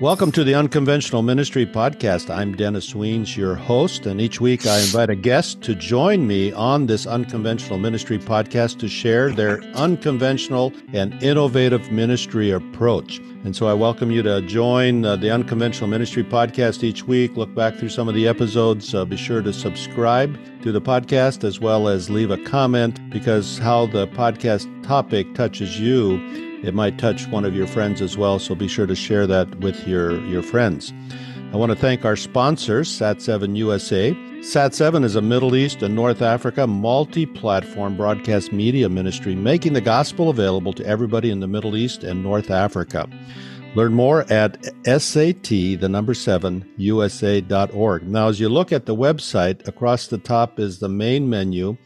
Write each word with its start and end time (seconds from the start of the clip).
Welcome 0.00 0.30
to 0.32 0.44
the 0.44 0.54
Unconventional 0.54 1.22
Ministry 1.22 1.66
Podcast. 1.66 2.32
I'm 2.32 2.54
Dennis 2.54 2.92
Weens, 2.92 3.36
your 3.36 3.56
host, 3.56 4.06
and 4.06 4.20
each 4.20 4.40
week 4.40 4.64
I 4.64 4.78
invite 4.78 5.10
a 5.10 5.16
guest 5.16 5.60
to 5.62 5.74
join 5.74 6.24
me 6.24 6.52
on 6.52 6.86
this 6.86 7.04
Unconventional 7.04 7.80
Ministry 7.80 8.16
Podcast 8.16 8.78
to 8.78 8.86
share 8.86 9.32
their 9.32 9.60
unconventional 9.74 10.72
and 10.92 11.20
innovative 11.20 11.90
ministry 11.90 12.52
approach. 12.52 13.18
And 13.42 13.56
so 13.56 13.66
I 13.66 13.74
welcome 13.74 14.12
you 14.12 14.22
to 14.22 14.40
join 14.42 15.04
uh, 15.04 15.16
the 15.16 15.32
Unconventional 15.32 15.90
Ministry 15.90 16.22
Podcast 16.22 16.84
each 16.84 17.02
week. 17.02 17.36
Look 17.36 17.52
back 17.56 17.74
through 17.74 17.88
some 17.88 18.08
of 18.08 18.14
the 18.14 18.28
episodes. 18.28 18.94
Uh, 18.94 19.04
be 19.04 19.16
sure 19.16 19.42
to 19.42 19.52
subscribe 19.52 20.38
to 20.62 20.70
the 20.70 20.80
podcast 20.80 21.42
as 21.42 21.58
well 21.58 21.88
as 21.88 22.08
leave 22.08 22.30
a 22.30 22.38
comment 22.44 23.00
because 23.10 23.58
how 23.58 23.86
the 23.86 24.06
podcast 24.06 24.68
topic 24.84 25.34
touches 25.34 25.80
you 25.80 26.47
it 26.62 26.74
might 26.74 26.98
touch 26.98 27.26
one 27.28 27.44
of 27.44 27.54
your 27.54 27.66
friends 27.66 28.02
as 28.02 28.16
well, 28.16 28.38
so 28.38 28.54
be 28.54 28.68
sure 28.68 28.86
to 28.86 28.94
share 28.94 29.26
that 29.26 29.60
with 29.60 29.86
your, 29.86 30.20
your 30.26 30.42
friends. 30.42 30.92
I 31.52 31.56
want 31.56 31.72
to 31.72 31.76
thank 31.76 32.04
our 32.04 32.16
sponsors, 32.16 32.90
Sat7 32.90 33.56
USA. 33.56 34.12
Sat7 34.40 35.02
is 35.02 35.16
a 35.16 35.22
Middle 35.22 35.56
East 35.56 35.82
and 35.82 35.94
North 35.94 36.20
Africa 36.20 36.66
multi 36.66 37.24
platform 37.26 37.96
broadcast 37.96 38.52
media 38.52 38.88
ministry 38.88 39.34
making 39.34 39.72
the 39.72 39.80
gospel 39.80 40.28
available 40.28 40.72
to 40.74 40.84
everybody 40.84 41.30
in 41.30 41.40
the 41.40 41.48
Middle 41.48 41.76
East 41.76 42.04
and 42.04 42.22
North 42.22 42.50
Africa. 42.50 43.08
Learn 43.74 43.94
more 43.94 44.30
at 44.32 44.62
SAT, 44.84 45.48
the 45.48 45.88
number 45.88 46.14
seven, 46.14 46.70
USA.org. 46.76 48.06
Now, 48.06 48.28
as 48.28 48.40
you 48.40 48.48
look 48.48 48.72
at 48.72 48.86
the 48.86 48.96
website, 48.96 49.66
across 49.68 50.06
the 50.06 50.18
top 50.18 50.58
is 50.58 50.78
the 50.78 50.88
main 50.88 51.30
menu. 51.30 51.76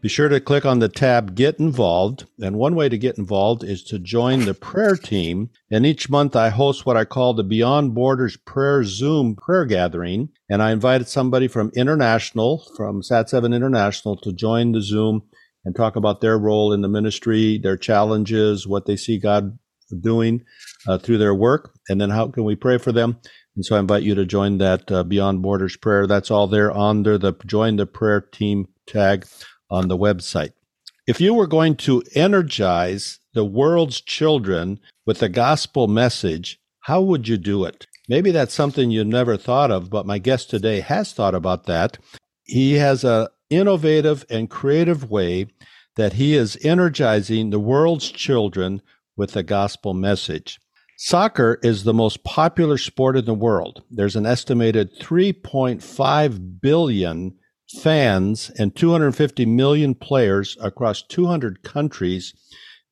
Be 0.00 0.08
sure 0.08 0.28
to 0.28 0.38
click 0.38 0.64
on 0.64 0.78
the 0.78 0.88
tab 0.88 1.34
Get 1.34 1.58
Involved. 1.58 2.24
And 2.40 2.56
one 2.56 2.76
way 2.76 2.88
to 2.88 2.96
get 2.96 3.18
involved 3.18 3.64
is 3.64 3.82
to 3.84 3.98
join 3.98 4.44
the 4.44 4.54
prayer 4.54 4.94
team. 4.94 5.50
And 5.72 5.84
each 5.84 6.08
month 6.08 6.36
I 6.36 6.50
host 6.50 6.86
what 6.86 6.96
I 6.96 7.04
call 7.04 7.34
the 7.34 7.42
Beyond 7.42 7.96
Borders 7.96 8.36
Prayer 8.36 8.84
Zoom 8.84 9.34
prayer 9.34 9.64
gathering. 9.64 10.28
And 10.48 10.62
I 10.62 10.70
invited 10.70 11.08
somebody 11.08 11.48
from 11.48 11.72
International, 11.74 12.64
from 12.76 13.02
SAT7 13.02 13.52
International, 13.52 14.16
to 14.18 14.32
join 14.32 14.70
the 14.70 14.82
Zoom 14.82 15.22
and 15.64 15.74
talk 15.74 15.96
about 15.96 16.20
their 16.20 16.38
role 16.38 16.72
in 16.72 16.80
the 16.80 16.88
ministry, 16.88 17.58
their 17.58 17.76
challenges, 17.76 18.68
what 18.68 18.86
they 18.86 18.96
see 18.96 19.18
God 19.18 19.58
doing 20.00 20.44
uh, 20.86 20.98
through 20.98 21.18
their 21.18 21.34
work, 21.34 21.74
and 21.88 22.00
then 22.00 22.10
how 22.10 22.28
can 22.28 22.44
we 22.44 22.54
pray 22.54 22.78
for 22.78 22.92
them. 22.92 23.18
And 23.56 23.64
so 23.64 23.74
I 23.74 23.80
invite 23.80 24.04
you 24.04 24.14
to 24.14 24.24
join 24.24 24.58
that 24.58 24.92
uh, 24.92 25.02
Beyond 25.02 25.42
Borders 25.42 25.76
prayer. 25.76 26.06
That's 26.06 26.30
all 26.30 26.46
there 26.46 26.70
under 26.76 27.18
the 27.18 27.32
Join 27.46 27.74
the 27.74 27.86
Prayer 27.86 28.20
Team 28.20 28.68
tag 28.86 29.26
on 29.70 29.88
the 29.88 29.96
website. 29.96 30.52
If 31.06 31.20
you 31.20 31.32
were 31.32 31.46
going 31.46 31.76
to 31.76 32.02
energize 32.14 33.18
the 33.32 33.44
world's 33.44 34.00
children 34.00 34.80
with 35.06 35.20
the 35.20 35.28
gospel 35.28 35.88
message, 35.88 36.60
how 36.80 37.00
would 37.00 37.28
you 37.28 37.38
do 37.38 37.64
it? 37.64 37.86
Maybe 38.08 38.30
that's 38.30 38.54
something 38.54 38.90
you 38.90 39.04
never 39.04 39.36
thought 39.36 39.70
of, 39.70 39.90
but 39.90 40.06
my 40.06 40.18
guest 40.18 40.50
today 40.50 40.80
has 40.80 41.12
thought 41.12 41.34
about 41.34 41.66
that. 41.66 41.98
He 42.44 42.74
has 42.74 43.04
an 43.04 43.28
innovative 43.50 44.24
and 44.30 44.48
creative 44.48 45.10
way 45.10 45.46
that 45.96 46.14
he 46.14 46.34
is 46.34 46.58
energizing 46.62 47.50
the 47.50 47.58
world's 47.58 48.10
children 48.10 48.80
with 49.16 49.32
the 49.32 49.42
gospel 49.42 49.94
message. 49.94 50.58
Soccer 50.96 51.58
is 51.62 51.84
the 51.84 51.94
most 51.94 52.24
popular 52.24 52.78
sport 52.78 53.16
in 53.16 53.24
the 53.24 53.34
world. 53.34 53.82
There's 53.90 54.16
an 54.16 54.26
estimated 54.26 54.98
3.5 54.98 56.60
billion 56.60 57.37
fans 57.82 58.50
and 58.58 58.74
250 58.74 59.46
million 59.46 59.94
players 59.94 60.56
across 60.60 61.02
200 61.02 61.62
countries 61.62 62.34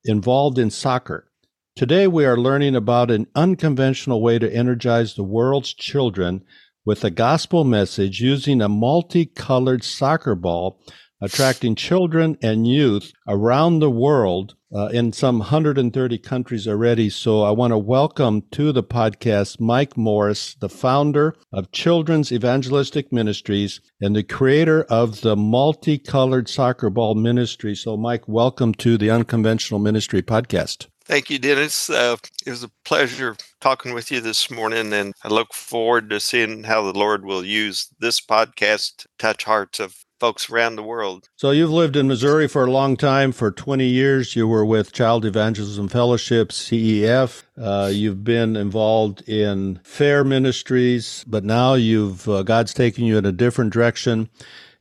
involved 0.05 0.59
in 0.59 0.71
soccer. 0.71 1.31
Today, 1.75 2.07
we 2.07 2.25
are 2.25 2.37
learning 2.37 2.75
about 2.75 3.11
an 3.11 3.27
unconventional 3.35 4.23
way 4.23 4.39
to 4.39 4.53
energize 4.53 5.15
the 5.15 5.23
world's 5.23 5.75
children 5.75 6.43
with 6.85 7.05
a 7.05 7.11
gospel 7.11 7.65
message 7.65 8.21
using 8.21 8.63
a 8.63 8.69
multicolored 8.69 9.83
soccer 9.83 10.35
ball 10.35 10.81
attracting 11.27 11.75
children 11.75 12.39
and 12.41 12.69
youth 12.69 13.13
around 13.27 13.81
the 13.81 13.91
world 13.91 14.55
uh, 14.73 14.87
in 14.93 15.13
some 15.13 15.39
130 15.41 16.19
countries 16.19 16.69
already. 16.69 17.11
So 17.11 17.43
I 17.43 17.51
want 17.51 17.73
to 17.73 17.79
welcome 17.79 18.43
to 18.53 18.71
the 18.71 18.85
podcast 18.85 19.59
Mike 19.59 19.97
Morris, 19.97 20.55
the 20.61 20.69
founder 20.69 21.35
of 21.53 21.73
Children's 21.73 22.31
Evangelistic 22.31 23.13
Ministries 23.13 23.81
and 24.01 24.15
the 24.15 24.23
creator 24.23 24.85
of 24.85 25.23
the 25.23 25.35
multicolored 25.35 26.49
soccer 26.49 26.91
ball 26.91 27.17
ministry. 27.17 27.75
So, 27.75 27.97
Mike, 27.97 28.29
welcome 28.29 28.73
to 28.75 28.97
the 28.97 29.11
Unconventional 29.11 29.81
Ministry 29.81 30.23
podcast. 30.23 30.87
Thank 31.07 31.29
you, 31.29 31.41
Dennis. 31.41 31.91
Uh, 31.91 32.17
it 32.45 32.51
was 32.51 32.63
a 32.63 32.71
pleasure 32.85 33.37
talking 33.61 33.95
with 33.95 34.13
you 34.13 34.21
this 34.21 34.49
morning, 34.49 34.93
and 34.93 35.13
I 35.25 35.29
look 35.29 35.55
forward 35.55 36.11
to 36.11 36.21
seeing 36.21 36.65
how 36.65 36.83
the 36.83 36.99
Lord 36.99 37.25
will 37.25 37.45
use 37.45 37.89
this 37.99 38.21
podcast 38.21 38.97
to 38.99 39.09
touch 39.19 39.45
hearts 39.45 39.81
of 39.81 40.06
folks 40.19 40.51
around 40.51 40.77
the 40.77 40.83
world. 40.83 41.29
So 41.37 41.51
you've 41.51 41.71
lived 41.71 41.97
in 41.97 42.09
Missouri 42.09 42.49
for 42.49 42.65
a 42.65 42.71
long 42.71 42.97
time. 42.97 43.33
For 43.33 43.51
20 43.51 43.87
years, 43.87 44.35
you 44.37 44.49
were 44.49 44.65
with 44.65 44.93
Child 44.93 45.25
Evangelism 45.25 45.89
Fellowship, 45.89 46.51
CEF. 46.51 47.45
Uh, 47.61 47.91
you've 47.93 48.25
been 48.25 48.57
involved 48.57 49.29
in 49.29 49.81
fair 49.85 50.25
ministries, 50.25 51.25
but 51.27 51.45
now 51.45 51.75
you've 51.75 52.29
uh, 52.29 52.43
God's 52.43 52.75
taken 52.75 53.05
you 53.05 53.19
in 53.19 53.27
a 53.27 53.33
different 53.33 53.73
direction. 53.73 54.29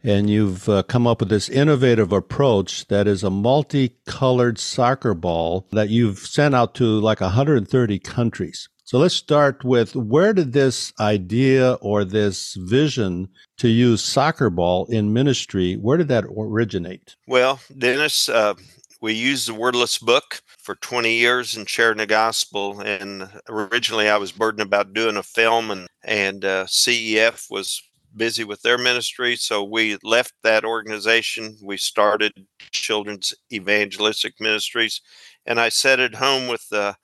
And 0.03 0.29
you've 0.29 0.69
uh, 0.69 0.83
come 0.83 1.07
up 1.07 1.19
with 1.19 1.29
this 1.29 1.49
innovative 1.49 2.11
approach 2.11 2.87
that 2.89 3.07
is 3.07 3.23
a 3.23 3.31
multicolored 3.31 4.59
soccer 4.59 5.15
ball 5.15 5.67
that 5.71 5.89
you've 5.89 6.19
sent 6.19 6.53
out 6.53 6.75
to 6.75 6.85
like 6.85 7.21
130 7.21 7.97
countries. 7.99 8.69
So 8.85 8.99
let's 8.99 9.15
start 9.15 9.63
with 9.63 9.95
where 9.95 10.31
did 10.31 10.53
this 10.53 10.93
idea 10.99 11.73
or 11.81 12.05
this 12.05 12.53
vision 12.53 13.29
to 13.57 13.67
use 13.67 14.03
soccer 14.03 14.51
ball 14.51 14.85
in 14.85 15.11
ministry, 15.11 15.73
where 15.73 15.97
did 15.97 16.07
that 16.09 16.25
originate? 16.25 17.15
Well, 17.25 17.59
Dennis, 17.75 18.29
uh, 18.29 18.53
we 19.01 19.13
used 19.13 19.47
the 19.47 19.55
wordless 19.55 19.97
book 19.97 20.39
for 20.59 20.75
20 20.75 21.11
years 21.11 21.55
and 21.55 21.67
sharing 21.67 21.97
the 21.97 22.05
gospel. 22.05 22.79
And 22.79 23.27
originally 23.49 24.07
I 24.07 24.17
was 24.17 24.31
burdened 24.31 24.67
about 24.67 24.93
doing 24.93 25.17
a 25.17 25.23
film 25.23 25.71
and, 25.71 25.87
and 26.03 26.45
uh, 26.45 26.65
CEF 26.65 27.49
was 27.49 27.81
busy 28.15 28.43
with 28.43 28.61
their 28.61 28.77
ministry. 28.77 29.35
So 29.35 29.63
we 29.63 29.97
left 30.03 30.33
that 30.43 30.63
organization. 30.63 31.57
We 31.63 31.77
started 31.77 32.33
Children's 32.71 33.33
Evangelistic 33.51 34.35
Ministries. 34.39 35.01
And 35.43 35.59
I 35.59 35.69
set 35.69 35.99
it 35.99 36.13
home 36.13 36.47
with 36.47 36.69
the 36.69 36.97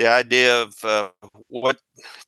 the 0.00 0.08
idea 0.08 0.62
of 0.62 0.82
uh, 0.82 1.10
what 1.48 1.76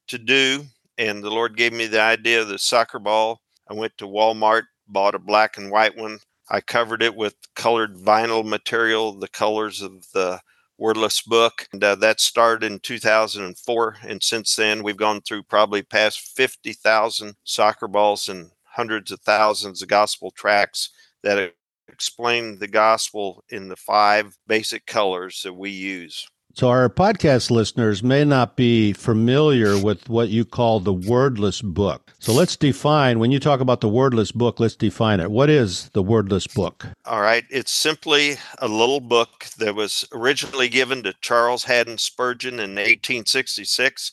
to 0.07 0.19
do, 0.19 0.63
and 0.99 1.25
the 1.25 1.31
Lord 1.31 1.57
gave 1.57 1.73
me 1.73 1.87
the 1.87 2.03
idea 2.03 2.43
of 2.43 2.49
the 2.49 2.59
soccer 2.59 2.99
ball. 2.99 3.41
I 3.71 3.73
went 3.73 3.97
to 3.97 4.05
Walmart, 4.05 4.65
bought 4.87 5.15
a 5.15 5.19
black 5.19 5.57
and 5.57 5.71
white 5.71 5.97
one. 5.97 6.19
I 6.51 6.61
covered 6.61 7.03
it 7.03 7.17
with 7.17 7.35
colored 7.57 7.97
vinyl 7.97 8.45
material, 8.45 9.15
the 9.15 9.29
colors 9.29 9.81
of 9.81 10.05
the 10.13 10.39
wordless 10.77 11.23
book. 11.23 11.67
And 11.73 11.83
uh, 11.83 11.95
that 11.95 12.21
started 12.21 12.71
in 12.71 12.79
2004. 12.81 13.97
And 14.07 14.23
since 14.23 14.55
then, 14.55 14.83
we've 14.83 14.95
gone 14.99 15.23
through 15.23 15.45
probably 15.45 15.83
past 15.83 16.21
50,000 16.37 17.37
soccer 17.45 17.89
balls 17.89 18.29
and 18.29 18.51
hundreds 18.65 19.11
of 19.11 19.21
thousands 19.21 19.81
of 19.81 19.89
gospel 19.89 20.31
tracts 20.31 20.91
that 21.23 21.55
explain 21.89 22.59
the 22.59 22.69
gospel 22.69 23.43
in 23.49 23.69
the 23.69 23.77
five 23.77 24.37
basic 24.47 24.85
colors 24.85 25.41
that 25.43 25.55
we 25.55 25.71
use. 25.71 26.29
So, 26.55 26.69
our 26.69 26.91
podcast 26.91 27.51
listeners 27.51 28.03
may 28.03 28.27
not 28.27 28.57
be 28.57 28.93
familiar 28.93 29.79
with 29.83 30.11
what 30.11 30.29
you 30.29 30.45
call 30.45 30.81
the 30.81 30.93
wordless 30.93 31.63
book. 31.63 32.13
So, 32.19 32.35
let's 32.35 32.57
define 32.57 33.19
when 33.19 33.31
you 33.31 33.41
talk 33.41 33.61
about 33.61 33.81
the 33.81 33.89
wordless 33.89 34.33
book, 34.33 34.61
let's 34.61 34.77
define 34.77 35.21
it. 35.21 35.31
What 35.31 35.49
is 35.49 35.89
the 35.95 36.03
wordless 36.03 36.47
book? 36.47 36.87
All 37.07 37.23
right. 37.23 37.45
It's 37.49 37.73
simply 37.73 38.37
a 38.59 38.69
little 38.69 39.01
book 39.01 39.47
that 39.57 39.75
was 39.75 40.07
originally 40.13 40.69
given 40.69 41.03
to 41.05 41.15
Charles 41.23 41.65
Haddon 41.65 41.97
Spurgeon 41.97 42.55
in 42.55 42.75
1866. 42.75 44.13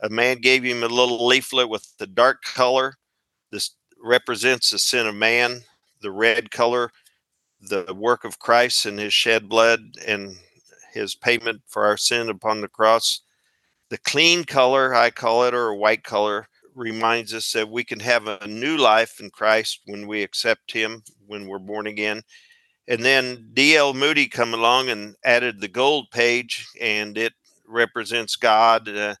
A 0.00 0.08
man 0.08 0.38
gave 0.38 0.62
him 0.62 0.82
a 0.82 0.88
little 0.88 1.26
leaflet 1.26 1.68
with 1.68 1.86
the 1.98 2.06
dark 2.06 2.42
color. 2.42 2.94
This 3.52 3.72
represents 4.02 4.70
the 4.70 4.78
sin 4.78 5.06
of 5.06 5.14
man, 5.14 5.60
the 6.00 6.10
red 6.10 6.50
color, 6.50 6.90
the 7.60 7.94
work 7.94 8.24
of 8.24 8.38
Christ 8.38 8.86
and 8.86 8.98
his 8.98 9.12
shed 9.12 9.48
blood, 9.48 9.80
and 10.06 10.38
his 10.96 11.14
payment 11.14 11.62
for 11.66 11.84
our 11.84 11.96
sin 11.96 12.28
upon 12.28 12.60
the 12.60 12.68
cross. 12.68 13.20
The 13.90 13.98
clean 13.98 14.44
color, 14.44 14.94
I 14.94 15.10
call 15.10 15.44
it, 15.44 15.54
or 15.54 15.74
white 15.74 16.02
color, 16.02 16.48
reminds 16.74 17.32
us 17.32 17.52
that 17.52 17.70
we 17.70 17.84
can 17.84 18.00
have 18.00 18.26
a 18.26 18.46
new 18.46 18.76
life 18.76 19.20
in 19.20 19.30
Christ 19.30 19.80
when 19.86 20.06
we 20.06 20.22
accept 20.22 20.72
Him, 20.72 21.02
when 21.26 21.46
we're 21.46 21.58
born 21.58 21.86
again. 21.86 22.22
And 22.88 23.04
then 23.04 23.50
D.L. 23.52 23.94
Moody 23.94 24.28
come 24.28 24.54
along 24.54 24.90
and 24.90 25.16
added 25.24 25.60
the 25.60 25.68
gold 25.68 26.06
page, 26.12 26.66
and 26.80 27.16
it 27.16 27.32
represents 27.66 28.36
God, 28.36 28.88
uh, 28.88 29.14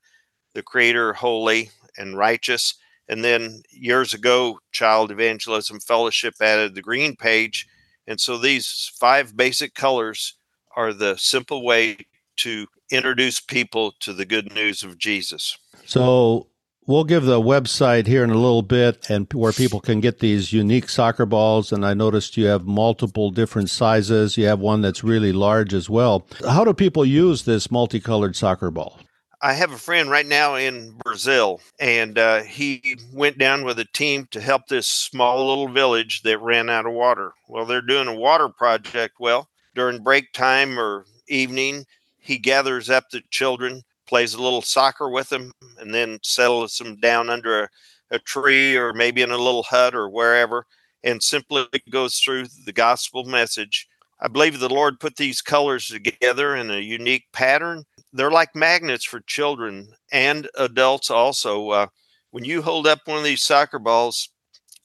the 0.54 0.62
Creator, 0.62 1.14
holy 1.14 1.70
and 1.98 2.16
righteous. 2.16 2.74
And 3.08 3.24
then 3.24 3.62
years 3.70 4.14
ago, 4.14 4.58
Child 4.72 5.10
Evangelism 5.10 5.80
Fellowship 5.80 6.34
added 6.40 6.74
the 6.74 6.82
green 6.82 7.16
page. 7.16 7.66
And 8.06 8.20
so 8.20 8.38
these 8.38 8.90
five 8.98 9.36
basic 9.36 9.74
colors 9.74 10.34
are 10.76 10.92
the 10.92 11.16
simple 11.16 11.64
way 11.64 11.98
to 12.36 12.66
introduce 12.90 13.40
people 13.40 13.92
to 14.00 14.12
the 14.12 14.26
good 14.26 14.52
news 14.52 14.82
of 14.82 14.98
Jesus. 14.98 15.56
So 15.86 16.48
we'll 16.86 17.04
give 17.04 17.24
the 17.24 17.40
website 17.40 18.06
here 18.06 18.22
in 18.22 18.30
a 18.30 18.34
little 18.34 18.62
bit 18.62 19.08
and 19.10 19.26
where 19.32 19.52
people 19.52 19.80
can 19.80 20.00
get 20.00 20.20
these 20.20 20.52
unique 20.52 20.88
soccer 20.88 21.26
balls 21.26 21.72
and 21.72 21.84
I 21.84 21.94
noticed 21.94 22.36
you 22.36 22.46
have 22.46 22.66
multiple 22.66 23.30
different 23.30 23.70
sizes. 23.70 24.36
You 24.36 24.46
have 24.46 24.60
one 24.60 24.82
that's 24.82 25.02
really 25.02 25.32
large 25.32 25.74
as 25.74 25.90
well. 25.90 26.26
How 26.48 26.64
do 26.64 26.74
people 26.74 27.04
use 27.04 27.44
this 27.44 27.70
multicolored 27.70 28.36
soccer 28.36 28.70
ball? 28.70 29.00
I 29.42 29.52
have 29.52 29.70
a 29.70 29.78
friend 29.78 30.10
right 30.10 30.26
now 30.26 30.54
in 30.54 30.96
Brazil, 31.04 31.60
and 31.78 32.18
uh, 32.18 32.42
he 32.42 32.98
went 33.12 33.36
down 33.36 33.64
with 33.64 33.78
a 33.78 33.84
team 33.84 34.26
to 34.30 34.40
help 34.40 34.66
this 34.66 34.88
small 34.88 35.46
little 35.46 35.68
village 35.68 36.22
that 36.22 36.40
ran 36.40 36.70
out 36.70 36.86
of 36.86 36.94
water. 36.94 37.32
Well, 37.46 37.66
they're 37.66 37.82
doing 37.82 38.08
a 38.08 38.14
water 38.14 38.48
project. 38.48 39.16
Well, 39.20 39.48
during 39.76 40.02
break 40.02 40.32
time 40.32 40.78
or 40.78 41.06
evening, 41.28 41.84
he 42.18 42.38
gathers 42.38 42.90
up 42.90 43.04
the 43.10 43.22
children, 43.30 43.82
plays 44.08 44.34
a 44.34 44.42
little 44.42 44.62
soccer 44.62 45.08
with 45.08 45.28
them, 45.28 45.52
and 45.78 45.94
then 45.94 46.18
settles 46.22 46.76
them 46.78 46.96
down 46.96 47.30
under 47.30 47.62
a, 47.62 47.68
a 48.10 48.18
tree 48.18 48.76
or 48.76 48.92
maybe 48.92 49.22
in 49.22 49.30
a 49.30 49.38
little 49.38 49.62
hut 49.62 49.94
or 49.94 50.08
wherever, 50.08 50.66
and 51.04 51.22
simply 51.22 51.66
goes 51.90 52.18
through 52.18 52.46
the 52.64 52.72
gospel 52.72 53.22
message. 53.24 53.86
I 54.18 54.26
believe 54.26 54.58
the 54.58 54.68
Lord 54.68 54.98
put 54.98 55.16
these 55.16 55.40
colors 55.40 55.86
together 55.86 56.56
in 56.56 56.70
a 56.70 56.78
unique 56.78 57.26
pattern 57.32 57.84
they're 58.16 58.30
like 58.30 58.54
magnets 58.56 59.04
for 59.04 59.20
children 59.20 59.88
and 60.10 60.48
adults 60.56 61.10
also. 61.10 61.70
Uh, 61.70 61.86
when 62.30 62.44
you 62.44 62.62
hold 62.62 62.86
up 62.86 63.00
one 63.04 63.18
of 63.18 63.24
these 63.24 63.42
soccer 63.42 63.78
balls, 63.78 64.30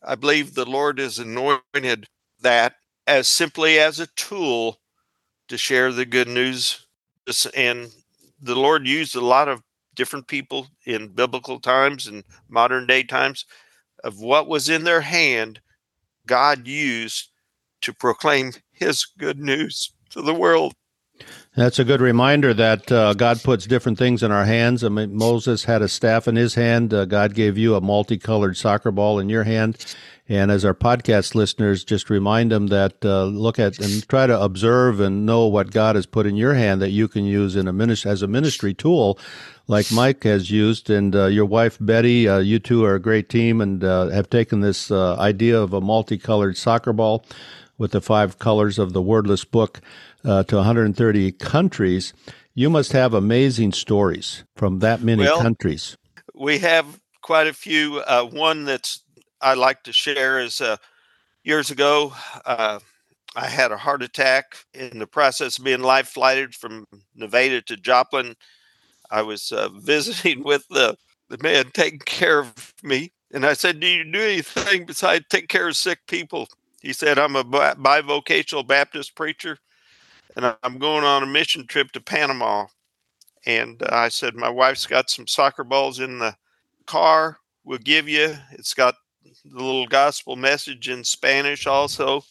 I 0.04 0.16
believe 0.16 0.54
the 0.54 0.66
Lord 0.66 1.00
has 1.00 1.20
anointed 1.20 2.08
that 2.42 2.74
as 3.08 3.28
simply 3.28 3.80
as 3.80 4.00
a 4.00 4.08
tool 4.16 4.80
to 5.52 5.58
share 5.58 5.92
the 5.92 6.06
good 6.06 6.30
news. 6.30 6.88
And 7.54 7.92
the 8.42 8.56
Lord 8.56 8.88
used 8.88 9.18
a 9.18 9.22
lot 9.22 9.50
of 9.50 9.62
different 9.96 10.28
people 10.28 10.68
in 10.86 11.10
biblical 11.10 11.60
times 11.60 12.08
and 12.08 12.24
modern 12.48 12.88
day 12.88 13.04
times 13.04 13.46
of 14.06 14.22
what 14.22 14.48
was 14.48 14.70
in 14.70 14.86
their 14.86 15.02
hand, 15.02 15.60
God 16.26 16.68
used 16.68 17.32
to 17.82 17.94
proclaim 17.94 18.54
his 18.72 19.06
good 19.18 19.40
news 19.40 19.92
to 20.12 20.22
the 20.22 20.34
world. 20.34 20.74
That's 21.54 21.80
a 21.80 21.84
good 21.84 22.00
reminder 22.00 22.54
that 22.54 22.90
uh, 22.90 23.14
God 23.14 23.44
puts 23.44 23.66
different 23.66 23.98
things 23.98 24.24
in 24.24 24.32
our 24.32 24.46
hands. 24.46 24.86
I 24.86 24.90
mean, 24.90 25.14
Moses 25.14 25.66
had 25.66 25.82
a 25.82 25.90
staff 25.90 26.26
in 26.26 26.38
his 26.38 26.56
hand. 26.56 26.94
Uh, 26.94 27.04
God 27.04 27.34
gave 27.34 27.58
you 27.58 27.76
a 27.76 27.82
multicolored 27.82 28.56
soccer 28.56 28.90
ball 28.90 29.20
in 29.20 29.28
your 29.28 29.44
hand. 29.44 29.86
And 30.30 30.50
as 30.50 30.64
our 30.64 30.74
podcast 30.74 31.36
listeners, 31.36 31.84
just 31.84 32.10
remind 32.10 32.54
them 32.54 32.68
that 32.68 33.04
uh, 33.04 33.26
look 33.26 33.60
at 33.60 33.80
and 33.80 34.08
try 34.08 34.28
to 34.28 34.42
observe 34.42 35.02
and 35.02 35.26
know 35.26 35.46
what 35.46 35.72
God 35.72 35.98
has 35.98 36.06
put 36.06 36.26
in 36.26 36.38
your 36.38 36.54
hand 36.54 36.82
that 36.82 36.92
you 36.92 37.10
can 37.10 37.26
use 37.26 37.58
in 37.58 37.68
a 37.68 37.74
ministry 37.74 38.10
as 38.12 38.22
a 38.22 38.28
ministry 38.28 38.74
tool, 38.74 39.20
like 39.68 39.92
Mike 39.92 40.24
has 40.24 40.52
used. 40.52 40.90
And 40.90 41.14
uh, 41.14 41.26
your 41.26 41.46
wife 41.46 41.78
Betty, 41.82 42.30
uh, 42.30 42.38
you 42.38 42.60
two 42.60 42.86
are 42.86 42.96
a 42.96 43.02
great 43.02 43.28
team 43.28 43.60
and 43.60 43.84
uh, 43.84 44.08
have 44.08 44.30
taken 44.30 44.62
this 44.62 44.90
idea 44.90 45.60
of 45.60 45.74
a 45.74 45.82
multicolored 45.82 46.56
soccer 46.56 46.94
ball 46.94 47.26
with 47.78 47.92
the 47.92 48.00
five 48.00 48.40
colors 48.40 48.80
of 48.80 48.94
the 48.94 49.02
wordless 49.02 49.44
book 49.44 49.82
uh, 50.24 50.44
to 50.44 50.56
130 50.58 51.32
countries, 51.34 52.14
you 52.54 52.70
must 52.70 52.92
have 52.92 53.14
amazing 53.14 53.72
stories 53.72 54.44
from 54.56 54.80
that 54.80 55.02
many 55.02 55.24
well, 55.24 55.42
countries. 55.42 55.98
We 56.36 56.60
have 56.60 57.00
quite 57.22 57.48
a 57.48 57.54
few. 57.54 58.00
Uh, 58.00 58.24
one 58.26 58.66
that's 58.66 59.04
I 59.42 59.56
like 59.56 59.84
to 59.84 59.94
share 59.94 60.40
is 60.40 60.62
uh, 60.62 60.78
years 61.44 61.72
ago, 61.72 62.14
uh, 62.46 62.80
I 63.36 63.48
had 63.48 63.72
a 63.72 63.78
heart 63.78 64.04
attack 64.04 64.58
in 64.74 65.00
the 65.00 65.08
process 65.08 65.58
of 65.58 65.64
being 65.64 65.82
life 65.82 66.10
flighted 66.10 66.54
from 66.54 66.86
Nevada 67.16 67.62
to 67.64 67.78
Joplin. 67.78 68.36
I 69.10 69.22
was 69.22 69.52
uh, 69.52 69.70
visiting 69.74 70.44
with 70.44 70.68
the, 70.70 70.98
the 71.30 71.38
man 71.42 71.72
taking 71.74 72.00
care 72.00 72.40
of 72.40 72.74
me. 72.84 73.14
And 73.34 73.46
I 73.46 73.54
said, 73.54 73.80
Do 73.80 73.88
you 73.88 74.04
do 74.04 74.20
anything 74.20 74.86
besides 74.86 75.26
take 75.30 75.48
care 75.48 75.70
of 75.70 75.78
sick 75.78 76.00
people? 76.08 76.48
He 76.82 76.94
said, 76.94 77.18
I'm 77.18 77.36
a 77.36 77.44
bivocational 77.44 78.68
Baptist 78.68 79.16
preacher 79.16 79.58
and 80.36 80.56
I'm 80.64 80.78
going 80.78 81.04
on 81.04 81.24
a 81.24 81.28
mission 81.28 81.68
trip 81.68 81.92
to 81.92 82.02
Panama. 82.02 82.68
And 83.46 83.82
I 83.90 84.10
said, 84.10 84.36
My 84.36 84.50
wife's 84.50 84.86
got 84.86 85.10
some 85.10 85.28
soccer 85.28 85.64
balls 85.64 86.00
in 86.00 86.20
the 86.20 86.36
car. 86.86 87.38
We'll 87.64 87.80
give 87.80 88.08
you. 88.08 88.36
It's 88.52 88.74
got 88.74 88.96
the 89.46 89.58
little 89.58 89.88
gospel 89.88 90.36
message 90.36 90.90
in 90.90 91.04
Spanish 91.04 91.68
also. 91.68 92.24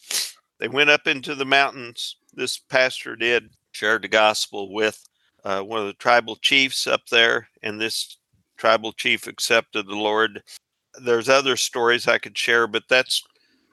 They 0.59 0.67
went 0.67 0.89
up 0.89 1.07
into 1.07 1.35
the 1.35 1.45
mountains. 1.45 2.17
This 2.33 2.57
pastor 2.57 3.15
did, 3.15 3.49
shared 3.71 4.03
the 4.03 4.07
gospel 4.07 4.73
with 4.73 5.03
uh, 5.43 5.61
one 5.61 5.79
of 5.79 5.87
the 5.87 5.93
tribal 5.93 6.35
chiefs 6.35 6.87
up 6.87 7.07
there, 7.07 7.47
and 7.63 7.79
this 7.79 8.17
tribal 8.57 8.93
chief 8.93 9.27
accepted 9.27 9.87
the 9.87 9.95
Lord. 9.95 10.43
There's 11.01 11.29
other 11.29 11.57
stories 11.57 12.07
I 12.07 12.19
could 12.19 12.37
share, 12.37 12.67
but 12.67 12.83
that's 12.87 13.23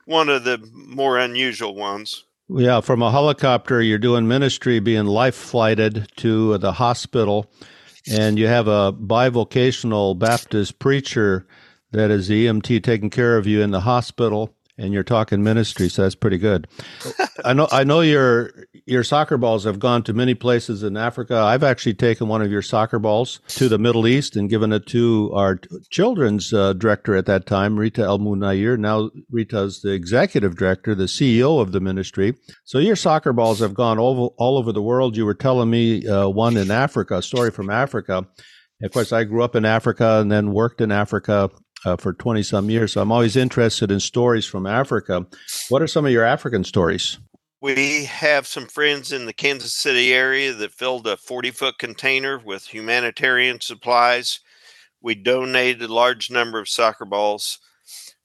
one 0.06 0.28
of 0.28 0.44
the 0.44 0.58
more 0.72 1.18
unusual 1.18 1.74
ones. 1.74 2.24
Yeah, 2.50 2.80
from 2.80 3.02
a 3.02 3.10
helicopter, 3.10 3.82
you're 3.82 3.98
doing 3.98 4.26
ministry, 4.26 4.80
being 4.80 5.04
life 5.04 5.34
flighted 5.34 6.08
to 6.16 6.56
the 6.56 6.72
hospital, 6.72 7.50
and 8.10 8.38
you 8.38 8.46
have 8.46 8.68
a 8.68 8.92
bivocational 8.92 10.18
Baptist 10.18 10.78
preacher 10.78 11.46
that 11.92 12.10
is 12.10 12.28
the 12.28 12.46
EMT 12.46 12.82
taking 12.82 13.10
care 13.10 13.36
of 13.36 13.46
you 13.46 13.60
in 13.60 13.70
the 13.70 13.80
hospital 13.80 14.54
and 14.78 14.92
you're 14.92 15.02
talking 15.02 15.42
ministry, 15.42 15.88
so 15.88 16.02
that's 16.02 16.14
pretty 16.14 16.38
good. 16.38 16.68
I 17.44 17.52
know 17.52 17.68
I 17.70 17.84
know 17.84 18.00
your 18.00 18.52
your 18.86 19.04
soccer 19.04 19.36
balls 19.36 19.64
have 19.64 19.78
gone 19.78 20.02
to 20.04 20.12
many 20.12 20.34
places 20.34 20.82
in 20.82 20.96
Africa. 20.96 21.36
I've 21.36 21.64
actually 21.64 21.94
taken 21.94 22.28
one 22.28 22.40
of 22.40 22.50
your 22.50 22.62
soccer 22.62 22.98
balls 22.98 23.40
to 23.48 23.68
the 23.68 23.78
Middle 23.78 24.06
East 24.06 24.36
and 24.36 24.48
given 24.48 24.72
it 24.72 24.86
to 24.86 25.30
our 25.34 25.60
children's 25.90 26.52
uh, 26.52 26.72
director 26.72 27.16
at 27.16 27.26
that 27.26 27.46
time, 27.46 27.78
Rita 27.78 28.02
El-Mounayer. 28.02 28.78
Now 28.78 29.10
Rita's 29.30 29.82
the 29.82 29.92
executive 29.92 30.56
director, 30.56 30.94
the 30.94 31.04
CEO 31.04 31.60
of 31.60 31.72
the 31.72 31.80
ministry. 31.80 32.34
So 32.64 32.78
your 32.78 32.96
soccer 32.96 33.32
balls 33.32 33.58
have 33.60 33.74
gone 33.74 33.98
all, 33.98 34.34
all 34.38 34.56
over 34.56 34.72
the 34.72 34.82
world. 34.82 35.16
You 35.16 35.26
were 35.26 35.34
telling 35.34 35.70
me 35.70 36.06
uh, 36.06 36.28
one 36.28 36.56
in 36.56 36.70
Africa, 36.70 37.18
a 37.18 37.22
story 37.22 37.50
from 37.50 37.70
Africa. 37.70 38.26
Of 38.80 38.92
course, 38.92 39.12
I 39.12 39.24
grew 39.24 39.42
up 39.42 39.56
in 39.56 39.64
Africa 39.64 40.20
and 40.20 40.30
then 40.30 40.52
worked 40.52 40.80
in 40.80 40.92
Africa 40.92 41.50
uh, 41.84 41.96
for 41.96 42.12
20 42.12 42.42
some 42.42 42.70
years. 42.70 42.92
So 42.92 43.00
I'm 43.00 43.12
always 43.12 43.36
interested 43.36 43.90
in 43.90 44.00
stories 44.00 44.46
from 44.46 44.66
Africa. 44.66 45.26
What 45.68 45.82
are 45.82 45.86
some 45.86 46.06
of 46.06 46.12
your 46.12 46.24
African 46.24 46.64
stories? 46.64 47.18
We 47.60 48.04
have 48.04 48.46
some 48.46 48.66
friends 48.66 49.10
in 49.10 49.26
the 49.26 49.32
Kansas 49.32 49.74
City 49.74 50.14
area 50.14 50.52
that 50.54 50.72
filled 50.72 51.06
a 51.08 51.16
40 51.16 51.50
foot 51.50 51.78
container 51.78 52.38
with 52.38 52.66
humanitarian 52.66 53.60
supplies. 53.60 54.40
We 55.00 55.16
donated 55.16 55.82
a 55.82 55.92
large 55.92 56.30
number 56.30 56.60
of 56.60 56.68
soccer 56.68 57.04
balls. 57.04 57.58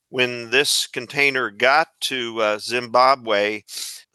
When 0.09 0.51
this 0.51 0.85
container 0.85 1.49
got 1.49 1.87
to 2.01 2.41
uh, 2.41 2.59
Zimbabwe, 2.59 3.63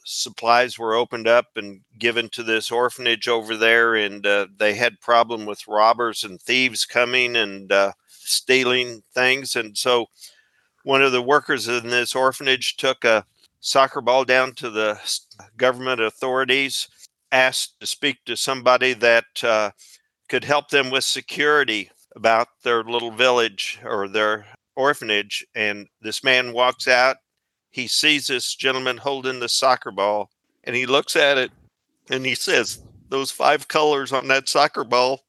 supplies 0.05 0.79
were 0.79 0.95
opened 0.95 1.27
up 1.27 1.47
and 1.57 1.81
given 1.99 2.29
to 2.31 2.45
this 2.45 2.71
orphanage 2.71 3.27
over 3.27 3.57
there, 3.57 3.97
and 3.97 4.25
uh, 4.25 4.47
they 4.57 4.75
had 4.75 5.01
problem 5.01 5.47
with 5.47 5.67
robbers 5.67 6.23
and 6.23 6.41
thieves 6.41 6.85
coming 6.85 7.35
and 7.35 7.73
uh, 7.73 7.93
stealing 8.29 9.03
things. 9.15 9.57
And 9.57 9.77
so 9.77 10.07
one 10.85 11.03
of 11.03 11.13
the 11.13 11.23
workers 11.23 11.69
in 11.69 11.89
this 11.89 12.15
orphanage 12.15 12.77
took 12.77 13.05
a 13.05 13.25
soccer 13.61 14.01
ball 14.01 14.25
down 14.25 14.55
to 14.55 14.71
the 14.71 14.99
government 15.57 16.01
authorities, 16.01 16.89
asked 17.33 17.81
to 17.81 17.87
speak 17.87 18.19
to 18.25 18.37
somebody 18.37 18.93
that 18.95 19.25
uh, 19.43 19.71
could 20.29 20.45
help 20.45 20.69
them 20.69 20.91
with 20.91 21.05
security 21.05 21.91
about 22.17 22.49
their 22.63 22.83
little 22.85 23.11
village 23.11 23.79
or 23.85 24.09
their 24.09 24.47
orphanage. 24.77 25.45
And 25.55 25.87
this 26.01 26.23
man 26.25 26.53
walks 26.53 26.89
out. 26.89 27.17
He 27.71 27.87
sees 27.87 28.27
this 28.27 28.55
gentleman 28.55 28.97
holding 28.97 29.41
the 29.41 29.49
soccer 29.49 29.91
ball 29.91 30.31
and 30.65 30.75
he 30.75 30.87
looks 30.87 31.17
at 31.17 31.39
it 31.39 31.51
and 32.11 32.25
he 32.25 32.35
says, 32.35 32.83
Those 33.09 33.31
five 33.31 33.69
colors 33.69 34.13
on 34.13 34.29
that 34.29 34.49
soccer 34.49 34.85
ball 34.85 35.21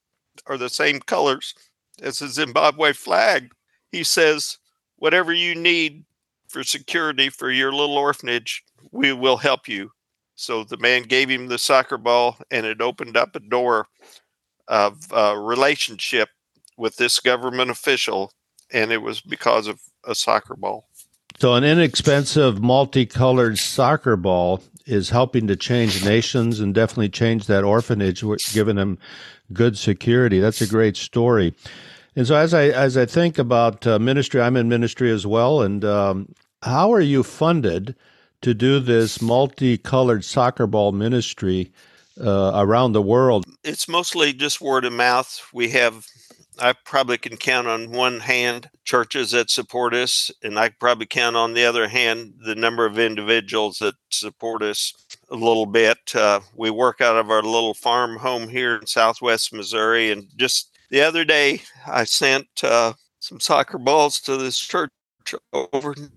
are 0.48 0.58
the 0.58 0.70
same 0.70 1.00
colors 1.00 1.53
as 2.01 2.22
a 2.22 2.29
Zimbabwe 2.29 2.94
flag. 2.94 3.51
He 3.91 4.03
says, 4.03 4.58
Whatever 4.98 5.32
you 5.32 5.56
need 5.56 6.03
for 6.50 6.63
security 6.63 7.29
for 7.29 7.50
your 7.50 7.72
little 7.72 7.98
orphanage, 7.98 8.63
we 8.91 9.13
will 9.13 9.38
help 9.38 9.68
you. 9.68 9.91
So 10.36 10.63
the 10.63 10.77
man 10.77 11.03
gave 11.03 11.29
him 11.29 11.48
the 11.48 11.58
soccer 11.58 11.98
ball, 11.98 12.38
and 12.51 12.65
it 12.65 12.82
opened 12.82 13.15
up 13.15 13.36
a 13.36 13.39
door 13.39 13.88
of 14.68 14.98
a 15.12 15.38
relationship 15.39 16.29
with 16.77 16.96
this 16.98 17.20
government 17.20 17.72
official, 17.72 18.32
and 18.72 18.91
it 18.91 19.01
was 19.01 19.22
because 19.22 19.68
of 19.68 19.82
a 20.06 20.15
soccer 20.15 20.56
ball. 20.56 20.88
So, 21.39 21.53
an 21.53 21.63
inexpensive 21.63 22.62
multicolored 22.62 23.58
soccer 23.58 24.15
ball 24.15 24.63
is 24.86 25.10
helping 25.10 25.48
to 25.48 25.56
change 25.56 26.03
nations 26.03 26.60
and 26.60 26.74
definitely 26.74 27.10
change 27.10 27.46
that 27.46 27.63
orphanage, 27.63 28.24
giving 28.53 28.75
them 28.75 28.98
good 29.53 29.77
security. 29.77 30.39
That's 30.39 30.62
a 30.62 30.68
great 30.68 30.98
story. 30.98 31.53
And 32.19 32.27
so, 32.27 32.35
as 32.35 32.53
I 32.53 32.63
as 32.65 32.97
I 32.97 33.05
think 33.05 33.38
about 33.38 33.88
uh, 33.88 33.97
ministry, 33.97 34.41
I'm 34.41 34.57
in 34.57 34.67
ministry 34.67 35.09
as 35.09 35.25
well. 35.25 35.61
And 35.61 35.85
um, 35.85 36.35
how 36.63 36.91
are 36.91 36.99
you 36.99 37.23
funded 37.23 37.95
to 38.41 38.53
do 38.53 38.81
this 38.81 39.21
multicolored 39.21 40.25
soccer 40.25 40.67
ball 40.67 40.91
ministry 40.91 41.71
uh, 42.19 42.51
around 42.55 42.91
the 42.91 43.01
world? 43.01 43.45
It's 43.63 43.88
mostly 43.88 44.33
just 44.33 44.59
word 44.59 44.83
of 44.83 44.91
mouth. 44.91 45.41
We 45.53 45.69
have 45.69 46.05
I 46.59 46.73
probably 46.73 47.17
can 47.17 47.38
count 47.38 47.67
on 47.67 47.89
one 47.89 48.19
hand 48.19 48.69
churches 48.83 49.31
that 49.31 49.49
support 49.49 49.93
us, 49.93 50.29
and 50.43 50.59
I 50.59 50.71
probably 50.77 51.05
count 51.05 51.38
on 51.38 51.53
the 51.53 51.63
other 51.63 51.88
hand 51.88 52.33
the 52.45 52.55
number 52.55 52.85
of 52.85 52.99
individuals 52.99 53.77
that 53.77 53.95
support 54.09 54.61
us 54.61 54.93
a 55.31 55.35
little 55.35 55.65
bit. 55.65 56.13
Uh, 56.13 56.41
we 56.53 56.69
work 56.69 56.99
out 56.99 57.15
of 57.15 57.31
our 57.31 57.43
little 57.43 57.73
farm 57.73 58.17
home 58.17 58.49
here 58.49 58.75
in 58.75 58.88
southwest 58.88 59.53
Missouri, 59.53 60.11
and 60.11 60.27
just 60.35 60.69
the 60.89 61.01
other 61.01 61.24
day 61.24 61.62
I 61.88 62.03
sent 62.03 62.48
uh, 62.63 62.93
some 63.19 63.39
soccer 63.39 63.77
balls 63.77 64.19
to 64.22 64.38
this 64.38 64.58
church 64.58 64.91
over 65.53 65.93
in 65.93 66.12